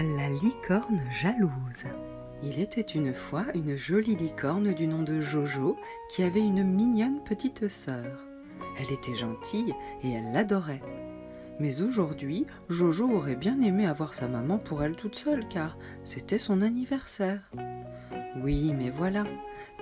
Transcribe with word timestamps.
La 0.00 0.28
licorne 0.28 1.02
jalouse. 1.10 1.84
Il 2.44 2.60
était 2.60 2.80
une 2.80 3.12
fois 3.12 3.46
une 3.54 3.76
jolie 3.76 4.14
licorne 4.14 4.72
du 4.72 4.86
nom 4.86 5.02
de 5.02 5.20
Jojo 5.20 5.76
qui 6.08 6.22
avait 6.22 6.38
une 6.38 6.62
mignonne 6.62 7.20
petite 7.24 7.66
sœur. 7.66 8.24
Elle 8.78 8.92
était 8.92 9.16
gentille 9.16 9.74
et 10.04 10.12
elle 10.12 10.32
l'adorait. 10.32 10.82
Mais 11.58 11.82
aujourd'hui, 11.82 12.46
Jojo 12.68 13.10
aurait 13.10 13.34
bien 13.34 13.60
aimé 13.60 13.88
avoir 13.88 14.14
sa 14.14 14.28
maman 14.28 14.58
pour 14.58 14.84
elle 14.84 14.94
toute 14.94 15.16
seule 15.16 15.48
car 15.48 15.76
c'était 16.04 16.38
son 16.38 16.62
anniversaire. 16.62 17.50
Oui, 18.40 18.72
mais 18.72 18.90
voilà, 18.90 19.24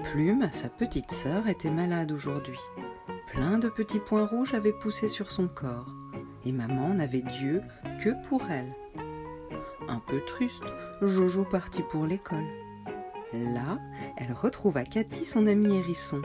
Plume, 0.03 0.49
sa 0.51 0.71
petite 0.71 1.11
sœur, 1.11 1.47
était 1.47 1.69
malade 1.69 2.11
aujourd'hui. 2.11 2.61
Plein 3.33 3.59
de 3.59 3.69
petits 3.69 4.01
points 4.01 4.25
rouges 4.25 4.55
avaient 4.55 4.73
poussé 4.73 5.09
sur 5.09 5.31
son 5.31 5.47
corps 5.47 5.93
et 6.47 6.53
maman 6.53 6.95
n'avait 6.95 7.23
Dieu 7.23 7.61
que 8.03 8.11
pour 8.27 8.41
elle. 8.51 8.73
Un 9.89 10.01
peu 10.01 10.21
triste, 10.27 10.65
Jojo 11.01 11.45
partit 11.45 11.83
pour 11.83 12.07
l'école. 12.07 12.47
Là, 13.33 13.79
elle 14.17 14.33
retrouva 14.33 14.85
Cathy, 14.85 15.25
son 15.25 15.47
amie 15.47 15.77
hérisson. 15.77 16.23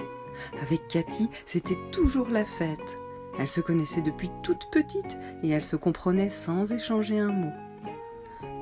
Avec 0.61 0.87
Cathy, 0.87 1.29
c'était 1.45 1.77
toujours 1.91 2.29
la 2.29 2.45
fête. 2.45 2.97
Elles 3.39 3.49
se 3.49 3.61
connaissaient 3.61 4.01
depuis 4.01 4.29
toute 4.43 4.69
petite 4.71 5.17
et 5.43 5.49
elles 5.49 5.63
se 5.63 5.75
comprenaient 5.75 6.29
sans 6.29 6.71
échanger 6.71 7.19
un 7.19 7.31
mot. 7.31 7.51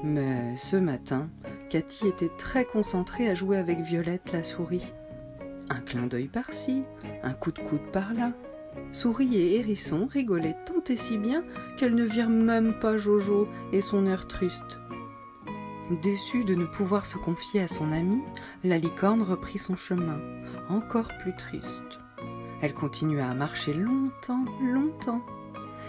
Mais 0.03 0.55
ce 0.57 0.75
matin, 0.75 1.29
Cathy 1.69 2.07
était 2.07 2.31
très 2.37 2.65
concentrée 2.65 3.29
à 3.29 3.33
jouer 3.33 3.57
avec 3.57 3.79
Violette 3.79 4.31
la 4.31 4.43
souris. 4.43 4.93
Un 5.69 5.81
clin 5.81 6.07
d'œil 6.07 6.27
par-ci, 6.27 6.83
un 7.23 7.33
coup 7.33 7.51
de 7.51 7.59
coude 7.59 7.91
par-là. 7.91 8.31
Souris 8.91 9.35
et 9.35 9.57
Hérisson 9.57 10.07
rigolaient 10.09 10.57
tant 10.65 10.83
et 10.89 10.97
si 10.97 11.17
bien 11.17 11.43
qu'elles 11.77 11.95
ne 11.95 12.03
virent 12.03 12.29
même 12.29 12.73
pas 12.79 12.97
Jojo 12.97 13.47
et 13.73 13.81
son 13.81 14.07
air 14.07 14.27
triste. 14.27 14.79
Déçue 15.89 16.43
de 16.43 16.53
ne 16.53 16.65
pouvoir 16.65 17.07
se 17.07 17.17
confier 17.17 17.61
à 17.61 17.67
son 17.67 17.91
amie, 17.91 18.21
la 18.63 18.77
licorne 18.77 19.23
reprit 19.23 19.57
son 19.57 19.75
chemin, 19.75 20.19
encore 20.69 21.09
plus 21.17 21.35
triste. 21.35 21.99
Elle 22.61 22.75
continua 22.75 23.27
à 23.27 23.33
marcher 23.33 23.73
longtemps, 23.73 24.45
longtemps. 24.61 25.21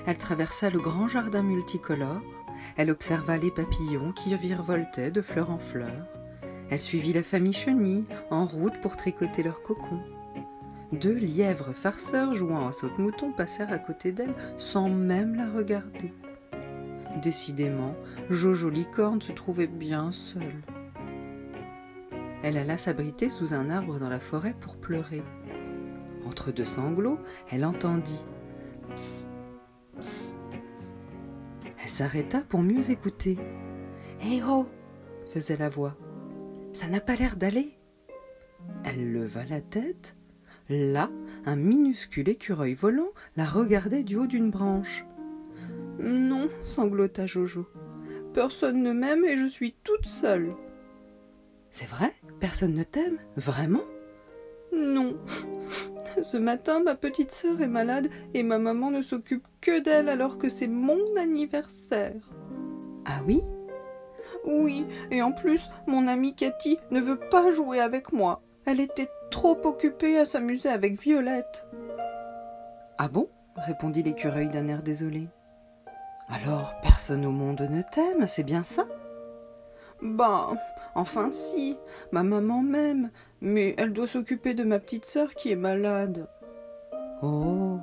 Elle 0.06 0.16
traversa 0.16 0.70
le 0.70 0.78
grand 0.78 1.06
jardin 1.06 1.42
multicolore, 1.42 2.22
elle 2.78 2.90
observa 2.90 3.36
les 3.36 3.50
papillons 3.50 4.12
qui 4.12 4.34
virevoltaient 4.34 5.10
de 5.10 5.20
fleur 5.20 5.50
en 5.50 5.58
fleur. 5.58 6.06
Elle 6.70 6.80
suivit 6.80 7.12
la 7.12 7.22
famille 7.22 7.52
chenille 7.52 8.06
en 8.30 8.46
route 8.46 8.80
pour 8.80 8.96
tricoter 8.96 9.42
leurs 9.42 9.62
cocons. 9.62 10.00
Deux 10.92 11.14
lièvres 11.14 11.74
farceurs 11.74 12.34
jouant 12.34 12.66
à 12.66 12.72
saute-mouton 12.72 13.32
passèrent 13.32 13.72
à 13.72 13.78
côté 13.78 14.12
d'elle 14.12 14.34
sans 14.56 14.88
même 14.88 15.34
la 15.34 15.50
regarder. 15.50 16.14
Décidément, 17.22 17.94
Jojo 18.30 18.70
Licorne 18.70 19.20
se 19.20 19.32
trouvait 19.32 19.66
bien 19.66 20.10
seule. 20.10 20.62
Elle 22.42 22.56
alla 22.56 22.78
s'abriter 22.78 23.28
sous 23.28 23.52
un 23.52 23.68
arbre 23.68 23.98
dans 23.98 24.08
la 24.08 24.20
forêt 24.20 24.54
pour 24.58 24.76
pleurer. 24.76 25.22
Entre 26.24 26.50
deux 26.50 26.64
sanglots, 26.64 27.18
elle 27.50 27.64
entendit 27.64 28.24
Psst, 28.94 29.28
psst. 29.98 30.34
Elle 31.82 31.90
s'arrêta 31.90 32.40
pour 32.40 32.60
mieux 32.60 32.90
écouter. 32.90 33.36
Hé 34.22 34.40
oh 34.46 34.66
faisait 35.32 35.58
la 35.58 35.68
voix. 35.68 35.96
Ça 36.72 36.88
n'a 36.88 37.00
pas 37.00 37.16
l'air 37.16 37.36
d'aller. 37.36 37.78
Elle 38.84 39.12
leva 39.12 39.44
la 39.44 39.60
tête. 39.60 40.16
Là, 40.70 41.10
un 41.44 41.56
minuscule 41.56 42.28
écureuil 42.28 42.74
volant 42.74 43.10
la 43.36 43.44
regardait 43.44 44.04
du 44.04 44.16
haut 44.16 44.26
d'une 44.26 44.50
branche. 44.50 45.04
Non, 46.00 46.48
sanglota 46.64 47.26
Jojo. 47.26 47.66
Personne 48.32 48.82
ne 48.82 48.92
m'aime 48.92 49.24
et 49.24 49.36
je 49.36 49.46
suis 49.46 49.74
toute 49.84 50.06
seule. 50.06 50.54
C'est 51.70 51.88
vrai? 51.88 52.12
Personne 52.40 52.74
ne 52.74 52.82
t'aime? 52.82 53.18
Vraiment? 53.36 53.82
Non. 54.72 55.16
Ce 56.22 56.36
matin, 56.36 56.80
ma 56.80 56.94
petite 56.94 57.30
sœur 57.30 57.60
est 57.60 57.68
malade 57.68 58.08
et 58.34 58.42
ma 58.42 58.58
maman 58.58 58.90
ne 58.90 59.02
s'occupe 59.02 59.46
que 59.60 59.80
d'elle 59.80 60.08
alors 60.08 60.38
que 60.38 60.48
c'est 60.48 60.66
mon 60.68 60.98
anniversaire. 61.16 62.30
Ah 63.04 63.20
oui? 63.26 63.42
Oui, 64.46 64.86
et 65.10 65.22
en 65.22 65.32
plus, 65.32 65.68
mon 65.86 66.08
amie 66.08 66.34
Cathy 66.34 66.78
ne 66.90 67.00
veut 67.00 67.18
pas 67.18 67.50
jouer 67.50 67.80
avec 67.80 68.12
moi. 68.12 68.42
Elle 68.64 68.80
était 68.80 69.10
trop 69.30 69.58
occupée 69.64 70.18
à 70.18 70.24
s'amuser 70.24 70.68
avec 70.68 71.00
Violette. 71.00 71.66
Ah 72.98 73.08
bon? 73.08 73.28
répondit 73.56 74.02
l'écureuil 74.02 74.48
d'un 74.48 74.68
air 74.68 74.82
désolé. 74.82 75.28
Alors 76.30 76.74
personne 76.82 77.26
au 77.26 77.32
monde 77.32 77.66
ne 77.68 77.82
t'aime, 77.82 78.26
c'est 78.28 78.44
bien 78.44 78.64
ça? 78.64 78.86
Ben, 80.02 80.56
enfin 80.94 81.30
si, 81.30 81.76
ma 82.12 82.22
maman 82.22 82.62
m'aime, 82.62 83.10
mais 83.40 83.74
elle 83.76 83.92
doit 83.92 84.06
s'occuper 84.06 84.54
de 84.54 84.64
ma 84.64 84.78
petite 84.78 85.04
sœur 85.04 85.34
qui 85.34 85.50
est 85.50 85.56
malade. 85.56 86.28
Oh 87.22 87.78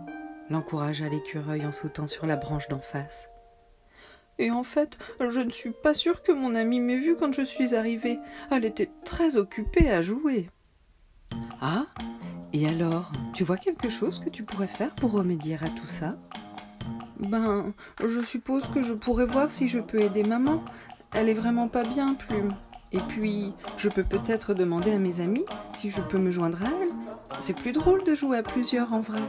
l'encouragea 0.49 1.09
l'écureuil 1.09 1.65
en 1.65 1.71
sautant 1.71 2.07
sur 2.07 2.25
la 2.25 2.37
branche 2.37 2.67
d'en 2.69 2.79
face. 2.79 3.29
Et 4.39 4.51
en 4.51 4.63
fait, 4.63 4.97
je 5.19 5.39
ne 5.39 5.49
suis 5.49 5.71
pas 5.71 5.93
sûre 5.93 6.21
que 6.21 6.31
mon 6.31 6.55
amie 6.55 6.79
m'ait 6.79 6.97
vue 6.97 7.15
quand 7.15 7.33
je 7.33 7.41
suis 7.41 7.75
arrivée. 7.75 8.19
Elle 8.51 8.65
était 8.65 8.91
très 9.03 9.35
occupée 9.35 9.89
à 9.89 10.01
jouer. 10.01 10.49
Ah 11.59 11.85
Et 12.53 12.67
alors, 12.67 13.11
tu 13.33 13.43
vois 13.43 13.57
quelque 13.57 13.89
chose 13.89 14.19
que 14.19 14.29
tu 14.29 14.43
pourrais 14.43 14.67
faire 14.67 14.93
pour 14.95 15.11
remédier 15.11 15.55
à 15.55 15.69
tout 15.69 15.87
ça? 15.87 16.17
Ben, 17.19 17.73
je 18.05 18.21
suppose 18.21 18.67
que 18.69 18.81
je 18.81 18.93
pourrais 18.93 19.25
voir 19.25 19.51
si 19.51 19.67
je 19.67 19.79
peux 19.79 19.99
aider 19.99 20.23
maman. 20.23 20.63
Elle 21.13 21.29
est 21.29 21.33
vraiment 21.33 21.67
pas 21.67 21.83
bien, 21.83 22.13
Plume. 22.13 22.53
Et 22.91 22.99
puis, 22.99 23.53
je 23.77 23.89
peux 23.89 24.03
peut-être 24.03 24.53
demander 24.53 24.91
à 24.91 24.99
mes 24.99 25.19
amis 25.19 25.45
si 25.77 25.89
je 25.89 26.01
peux 26.01 26.19
me 26.19 26.31
joindre 26.31 26.61
à 26.63 26.67
elle. 26.81 26.89
C'est 27.39 27.55
plus 27.55 27.73
drôle 27.73 28.03
de 28.03 28.15
jouer 28.15 28.37
à 28.37 28.43
plusieurs 28.43 28.93
en 28.93 29.01
vrai. 29.01 29.21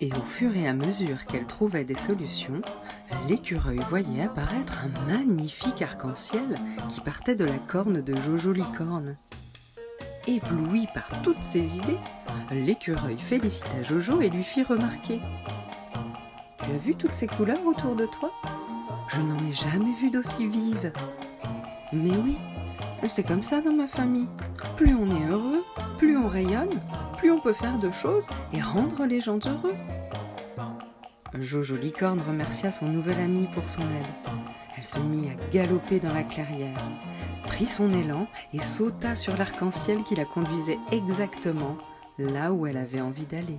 Et 0.00 0.10
au 0.12 0.22
fur 0.22 0.56
et 0.56 0.66
à 0.66 0.72
mesure 0.72 1.26
qu'elle 1.26 1.46
trouvait 1.46 1.84
des 1.84 1.96
solutions, 1.96 2.62
l'écureuil 3.28 3.80
voyait 3.88 4.22
apparaître 4.24 4.78
un 4.78 5.12
magnifique 5.12 5.82
arc-en-ciel 5.82 6.56
qui 6.88 7.00
partait 7.00 7.34
de 7.34 7.44
la 7.44 7.58
corne 7.58 8.00
de 8.00 8.14
Jojo 8.16 8.52
Licorne. 8.52 9.16
Ébloui 10.26 10.86
par 10.94 11.22
toutes 11.22 11.42
ces 11.42 11.76
idées, 11.76 11.98
l'écureuil 12.50 13.18
félicita 13.18 13.82
Jojo 13.82 14.20
et 14.20 14.30
lui 14.30 14.42
fit 14.42 14.62
remarquer 14.62 15.20
tu 16.64 16.70
as 16.70 16.78
vu 16.78 16.94
toutes 16.94 17.14
ces 17.14 17.26
couleurs 17.26 17.64
autour 17.66 17.96
de 17.96 18.06
toi? 18.06 18.30
Je 19.08 19.20
n'en 19.20 19.38
ai 19.48 19.52
jamais 19.52 19.94
vu 20.00 20.10
d'aussi 20.10 20.46
vives. 20.46 20.92
Mais 21.92 22.16
oui, 22.16 22.38
c'est 23.08 23.26
comme 23.26 23.42
ça 23.42 23.60
dans 23.60 23.72
ma 23.72 23.88
famille. 23.88 24.28
Plus 24.76 24.94
on 24.94 25.06
est 25.06 25.30
heureux, 25.30 25.64
plus 25.98 26.16
on 26.16 26.28
rayonne, 26.28 26.80
plus 27.16 27.30
on 27.30 27.40
peut 27.40 27.52
faire 27.52 27.78
de 27.78 27.90
choses 27.90 28.28
et 28.52 28.60
rendre 28.60 29.06
les 29.06 29.20
gens 29.20 29.38
heureux. 29.38 29.74
Jojo 31.38 31.76
Licorne 31.76 32.20
remercia 32.26 32.72
son 32.72 32.86
nouvel 32.86 33.18
ami 33.18 33.48
pour 33.54 33.66
son 33.68 33.82
aide. 33.82 34.30
Elle 34.76 34.84
se 34.84 34.98
mit 35.00 35.28
à 35.28 35.52
galoper 35.52 36.00
dans 36.00 36.14
la 36.14 36.22
clairière, 36.22 36.78
prit 37.46 37.66
son 37.66 37.92
élan 37.92 38.26
et 38.54 38.60
sauta 38.60 39.16
sur 39.16 39.36
l'arc-en-ciel 39.36 40.02
qui 40.04 40.14
la 40.14 40.24
conduisait 40.24 40.78
exactement 40.92 41.76
là 42.18 42.52
où 42.52 42.66
elle 42.66 42.76
avait 42.76 43.00
envie 43.00 43.26
d'aller. 43.26 43.58